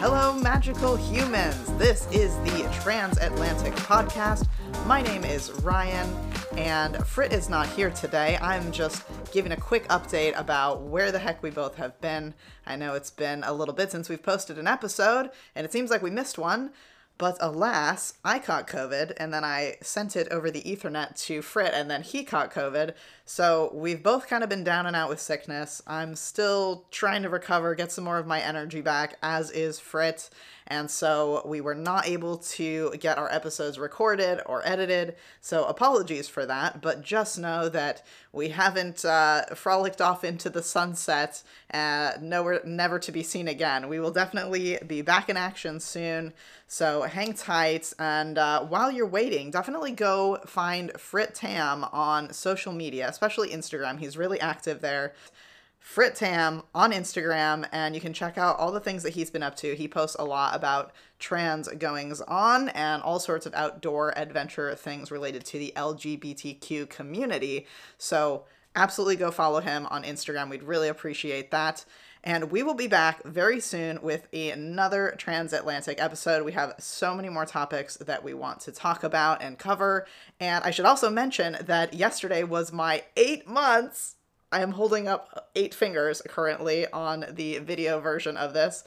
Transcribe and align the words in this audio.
Hello, 0.00 0.34
magical 0.34 0.96
humans. 0.96 1.70
This 1.78 2.06
is 2.10 2.34
the 2.38 2.68
Transatlantic 2.82 3.72
Podcast. 3.74 4.48
My 4.86 5.02
name 5.02 5.24
is 5.24 5.52
Ryan, 5.62 6.08
and 6.56 6.96
Frit 7.06 7.32
is 7.32 7.48
not 7.48 7.68
here 7.68 7.90
today. 7.90 8.38
I'm 8.40 8.72
just 8.72 9.04
giving 9.32 9.52
a 9.52 9.56
quick 9.56 9.86
update 9.88 10.38
about 10.38 10.82
where 10.82 11.12
the 11.12 11.18
heck 11.18 11.42
we 11.42 11.50
both 11.50 11.76
have 11.76 12.00
been. 12.00 12.34
I 12.66 12.76
know 12.76 12.94
it's 12.94 13.10
been 13.10 13.42
a 13.44 13.52
little 13.52 13.74
bit 13.74 13.90
since 13.90 14.08
we've 14.08 14.22
posted 14.22 14.58
an 14.58 14.66
episode, 14.66 15.30
and 15.54 15.64
it 15.64 15.72
seems 15.72 15.90
like 15.90 16.02
we 16.02 16.10
missed 16.10 16.38
one. 16.38 16.72
But 17.20 17.36
alas, 17.38 18.14
I 18.24 18.38
caught 18.38 18.66
COVID 18.66 19.12
and 19.18 19.30
then 19.30 19.44
I 19.44 19.76
sent 19.82 20.16
it 20.16 20.28
over 20.30 20.50
the 20.50 20.62
Ethernet 20.62 21.22
to 21.26 21.42
Frit 21.42 21.74
and 21.74 21.90
then 21.90 22.00
he 22.00 22.24
caught 22.24 22.50
COVID. 22.50 22.94
So 23.26 23.70
we've 23.74 24.02
both 24.02 24.26
kind 24.26 24.42
of 24.42 24.48
been 24.48 24.64
down 24.64 24.86
and 24.86 24.96
out 24.96 25.10
with 25.10 25.20
sickness. 25.20 25.82
I'm 25.86 26.16
still 26.16 26.86
trying 26.90 27.22
to 27.24 27.28
recover, 27.28 27.74
get 27.74 27.92
some 27.92 28.04
more 28.04 28.16
of 28.16 28.26
my 28.26 28.40
energy 28.40 28.80
back, 28.80 29.18
as 29.22 29.50
is 29.50 29.78
Frit. 29.78 30.30
And 30.66 30.88
so 30.88 31.42
we 31.44 31.60
were 31.60 31.74
not 31.74 32.06
able 32.06 32.38
to 32.38 32.92
get 33.00 33.18
our 33.18 33.30
episodes 33.30 33.78
recorded 33.78 34.40
or 34.46 34.66
edited. 34.66 35.16
So 35.40 35.64
apologies 35.64 36.28
for 36.28 36.46
that. 36.46 36.80
But 36.80 37.02
just 37.02 37.38
know 37.38 37.68
that 37.68 38.02
we 38.32 38.50
haven't 38.50 39.04
uh, 39.04 39.46
frolicked 39.54 40.00
off 40.00 40.22
into 40.22 40.48
the 40.48 40.62
sunset, 40.62 41.42
uh, 41.74 42.12
nowhere, 42.20 42.60
never 42.64 43.00
to 43.00 43.10
be 43.10 43.24
seen 43.24 43.48
again. 43.48 43.88
We 43.88 43.98
will 43.98 44.12
definitely 44.12 44.78
be 44.86 45.02
back 45.02 45.28
in 45.28 45.36
action 45.36 45.80
soon. 45.80 46.32
So 46.68 47.02
hang 47.10 47.34
tight. 47.34 47.92
And 47.98 48.38
uh, 48.38 48.64
while 48.64 48.90
you're 48.90 49.06
waiting, 49.06 49.50
definitely 49.50 49.92
go 49.92 50.38
find 50.46 50.92
Frit 50.98 51.34
Tam 51.34 51.84
on 51.92 52.32
social 52.32 52.72
media, 52.72 53.08
especially 53.08 53.50
Instagram. 53.50 53.98
He's 53.98 54.16
really 54.16 54.40
active 54.40 54.80
there. 54.80 55.14
Frit 55.80 56.14
Tam 56.14 56.62
on 56.74 56.92
Instagram, 56.92 57.66
and 57.72 57.94
you 57.94 58.00
can 58.00 58.12
check 58.12 58.36
out 58.36 58.58
all 58.58 58.70
the 58.70 58.80
things 58.80 59.02
that 59.02 59.14
he's 59.14 59.30
been 59.30 59.42
up 59.42 59.56
to. 59.56 59.74
He 59.74 59.88
posts 59.88 60.14
a 60.18 60.24
lot 60.24 60.54
about 60.54 60.92
trans 61.18 61.68
goings 61.68 62.20
on 62.20 62.68
and 62.70 63.02
all 63.02 63.18
sorts 63.18 63.46
of 63.46 63.54
outdoor 63.54 64.16
adventure 64.16 64.74
things 64.74 65.10
related 65.10 65.44
to 65.46 65.58
the 65.58 65.72
LGBTQ 65.74 66.88
community. 66.90 67.66
So, 67.96 68.44
absolutely 68.80 69.16
go 69.16 69.30
follow 69.30 69.60
him 69.60 69.86
on 69.86 70.04
Instagram. 70.04 70.48
We'd 70.48 70.62
really 70.62 70.88
appreciate 70.88 71.50
that. 71.50 71.84
And 72.24 72.50
we 72.50 72.62
will 72.62 72.74
be 72.74 72.86
back 72.86 73.22
very 73.24 73.60
soon 73.60 74.00
with 74.02 74.26
another 74.34 75.14
transatlantic 75.16 76.00
episode. 76.00 76.44
We 76.44 76.52
have 76.52 76.74
so 76.78 77.14
many 77.14 77.28
more 77.28 77.46
topics 77.46 77.96
that 77.96 78.24
we 78.24 78.34
want 78.34 78.60
to 78.60 78.72
talk 78.72 79.04
about 79.04 79.42
and 79.42 79.58
cover. 79.58 80.06
And 80.38 80.64
I 80.64 80.70
should 80.70 80.84
also 80.84 81.10
mention 81.10 81.56
that 81.62 81.94
yesterday 81.94 82.42
was 82.42 82.72
my 82.72 83.04
eight 83.16 83.46
months 83.46 84.16
I 84.52 84.62
am 84.62 84.72
holding 84.72 85.06
up 85.06 85.50
eight 85.54 85.74
fingers 85.74 86.22
currently 86.26 86.86
on 86.88 87.24
the 87.30 87.58
video 87.58 88.00
version 88.00 88.36
of 88.36 88.52
this. 88.52 88.82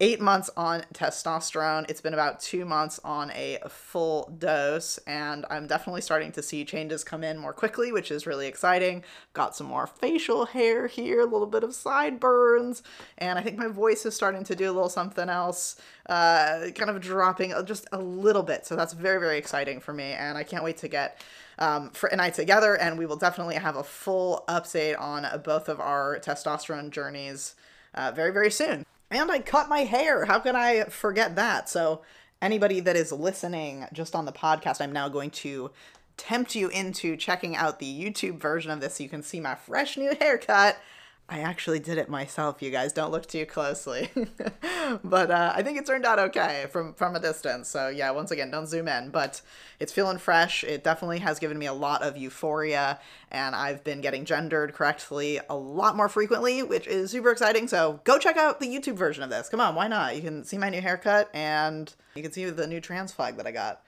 Eight 0.00 0.20
months 0.20 0.50
on 0.56 0.82
testosterone. 0.92 1.88
It's 1.88 2.00
been 2.00 2.14
about 2.14 2.40
two 2.40 2.64
months 2.64 2.98
on 3.04 3.30
a 3.30 3.58
full 3.68 4.28
dose, 4.36 4.98
and 5.06 5.46
I'm 5.48 5.68
definitely 5.68 6.00
starting 6.00 6.32
to 6.32 6.42
see 6.42 6.64
changes 6.64 7.04
come 7.04 7.22
in 7.22 7.38
more 7.38 7.52
quickly, 7.52 7.92
which 7.92 8.10
is 8.10 8.26
really 8.26 8.48
exciting. 8.48 9.04
Got 9.34 9.54
some 9.54 9.68
more 9.68 9.86
facial 9.86 10.46
hair 10.46 10.88
here, 10.88 11.20
a 11.20 11.26
little 11.26 11.46
bit 11.46 11.62
of 11.62 11.76
sideburns, 11.76 12.82
and 13.18 13.38
I 13.38 13.42
think 13.42 13.56
my 13.56 13.68
voice 13.68 14.04
is 14.04 14.16
starting 14.16 14.42
to 14.42 14.56
do 14.56 14.64
a 14.64 14.74
little 14.74 14.88
something 14.88 15.28
else, 15.28 15.76
uh, 16.06 16.70
kind 16.74 16.90
of 16.90 17.00
dropping 17.00 17.54
just 17.64 17.86
a 17.92 17.98
little 17.98 18.42
bit. 18.42 18.66
So 18.66 18.74
that's 18.74 18.94
very, 18.94 19.20
very 19.20 19.38
exciting 19.38 19.78
for 19.78 19.92
me, 19.92 20.10
and 20.10 20.36
I 20.36 20.42
can't 20.42 20.64
wait 20.64 20.78
to 20.78 20.88
get 20.88 21.22
um, 21.60 21.90
Frit 21.90 22.10
and 22.10 22.20
I 22.20 22.30
together, 22.30 22.76
and 22.76 22.98
we 22.98 23.06
will 23.06 23.14
definitely 23.14 23.54
have 23.54 23.76
a 23.76 23.84
full 23.84 24.42
update 24.48 24.98
on 25.00 25.40
both 25.44 25.68
of 25.68 25.78
our 25.78 26.18
testosterone 26.18 26.90
journeys 26.90 27.54
uh, 27.94 28.10
very, 28.10 28.32
very 28.32 28.50
soon. 28.50 28.84
And 29.14 29.30
I 29.30 29.38
cut 29.38 29.68
my 29.68 29.80
hair. 29.80 30.24
How 30.24 30.40
can 30.40 30.56
I 30.56 30.84
forget 30.84 31.36
that? 31.36 31.68
So, 31.68 32.02
anybody 32.42 32.80
that 32.80 32.96
is 32.96 33.12
listening 33.12 33.86
just 33.92 34.14
on 34.14 34.24
the 34.24 34.32
podcast, 34.32 34.80
I'm 34.80 34.92
now 34.92 35.08
going 35.08 35.30
to 35.30 35.70
tempt 36.16 36.54
you 36.54 36.68
into 36.68 37.16
checking 37.16 37.54
out 37.54 37.78
the 37.78 37.86
YouTube 37.86 38.40
version 38.40 38.70
of 38.72 38.80
this 38.80 38.96
so 38.96 39.04
you 39.04 39.08
can 39.08 39.22
see 39.22 39.38
my 39.38 39.54
fresh 39.54 39.96
new 39.96 40.14
haircut 40.20 40.78
I 41.26 41.40
actually 41.40 41.78
did 41.78 41.96
it 41.96 42.10
myself, 42.10 42.60
you 42.60 42.70
guys. 42.70 42.92
Don't 42.92 43.10
look 43.10 43.26
too 43.26 43.46
closely. 43.46 44.10
but 45.04 45.30
uh, 45.30 45.52
I 45.56 45.62
think 45.62 45.78
it 45.78 45.86
turned 45.86 46.04
out 46.04 46.18
okay 46.18 46.66
from, 46.70 46.92
from 46.92 47.16
a 47.16 47.20
distance. 47.20 47.68
So, 47.68 47.88
yeah, 47.88 48.10
once 48.10 48.30
again, 48.30 48.50
don't 48.50 48.66
zoom 48.66 48.88
in. 48.88 49.08
But 49.08 49.40
it's 49.80 49.90
feeling 49.90 50.18
fresh. 50.18 50.64
It 50.64 50.84
definitely 50.84 51.20
has 51.20 51.38
given 51.38 51.58
me 51.58 51.64
a 51.64 51.72
lot 51.72 52.02
of 52.02 52.18
euphoria. 52.18 53.00
And 53.30 53.56
I've 53.56 53.82
been 53.82 54.02
getting 54.02 54.26
gendered 54.26 54.74
correctly 54.74 55.40
a 55.48 55.56
lot 55.56 55.96
more 55.96 56.10
frequently, 56.10 56.62
which 56.62 56.86
is 56.86 57.12
super 57.12 57.30
exciting. 57.30 57.68
So, 57.68 58.00
go 58.04 58.18
check 58.18 58.36
out 58.36 58.60
the 58.60 58.68
YouTube 58.68 58.96
version 58.96 59.22
of 59.22 59.30
this. 59.30 59.48
Come 59.48 59.60
on, 59.60 59.74
why 59.74 59.88
not? 59.88 60.16
You 60.16 60.22
can 60.22 60.44
see 60.44 60.58
my 60.58 60.68
new 60.68 60.82
haircut 60.82 61.30
and 61.32 61.92
you 62.14 62.22
can 62.22 62.32
see 62.32 62.44
the 62.50 62.66
new 62.66 62.82
trans 62.82 63.12
flag 63.12 63.38
that 63.38 63.46
I 63.46 63.50
got. 63.50 63.80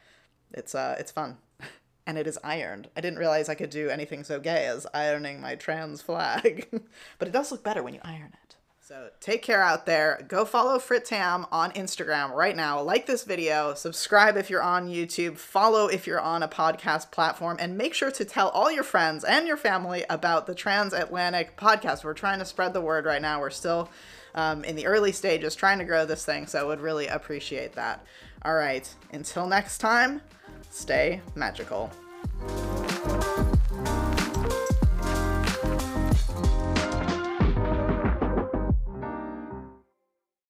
It's, 0.54 0.74
uh, 0.74 0.96
it's 0.98 1.10
fun 1.10 1.36
and 2.06 2.16
it 2.16 2.26
is 2.26 2.38
ironed. 2.44 2.88
I 2.96 3.00
didn't 3.00 3.18
realize 3.18 3.48
I 3.48 3.54
could 3.54 3.70
do 3.70 3.88
anything 3.88 4.24
so 4.24 4.38
gay 4.40 4.66
as 4.66 4.86
ironing 4.94 5.40
my 5.40 5.56
trans 5.56 6.02
flag. 6.02 6.68
but 7.18 7.28
it 7.28 7.32
does 7.32 7.50
look 7.50 7.64
better 7.64 7.82
when 7.82 7.94
you 7.94 8.00
iron 8.04 8.32
it. 8.32 8.46
So 8.86 9.08
take 9.18 9.42
care 9.42 9.64
out 9.64 9.84
there. 9.84 10.24
Go 10.28 10.44
follow 10.44 10.78
Frit 10.78 11.04
Tam 11.04 11.44
on 11.50 11.72
Instagram 11.72 12.30
right 12.30 12.54
now. 12.54 12.80
Like 12.80 13.06
this 13.06 13.24
video, 13.24 13.74
subscribe 13.74 14.36
if 14.36 14.48
you're 14.48 14.62
on 14.62 14.88
YouTube, 14.88 15.38
follow 15.38 15.88
if 15.88 16.06
you're 16.06 16.20
on 16.20 16.44
a 16.44 16.48
podcast 16.48 17.10
platform, 17.10 17.56
and 17.58 17.76
make 17.76 17.94
sure 17.94 18.12
to 18.12 18.24
tell 18.24 18.48
all 18.50 18.70
your 18.70 18.84
friends 18.84 19.24
and 19.24 19.48
your 19.48 19.56
family 19.56 20.04
about 20.08 20.46
the 20.46 20.54
Transatlantic 20.54 21.56
podcast. 21.56 22.04
We're 22.04 22.14
trying 22.14 22.38
to 22.38 22.44
spread 22.44 22.74
the 22.74 22.80
word 22.80 23.06
right 23.06 23.20
now. 23.20 23.40
We're 23.40 23.50
still 23.50 23.90
um, 24.36 24.62
in 24.62 24.76
the 24.76 24.86
early 24.86 25.10
stages 25.10 25.56
trying 25.56 25.80
to 25.80 25.84
grow 25.84 26.06
this 26.06 26.24
thing, 26.24 26.46
so 26.46 26.60
I 26.60 26.62
would 26.62 26.80
really 26.80 27.08
appreciate 27.08 27.72
that. 27.72 28.06
All 28.42 28.54
right, 28.54 28.88
until 29.10 29.48
next 29.48 29.78
time, 29.78 30.20
stay 30.70 31.20
magical. 31.34 31.90